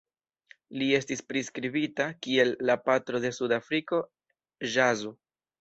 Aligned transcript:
Li 0.81 0.87
estis 0.99 1.21
priskribita 1.31 2.07
kiel 2.27 2.55
"la 2.71 2.79
patro 2.89 3.23
de 3.27 3.33
sudafrika 3.41 4.01
ĵazo. 4.75 5.17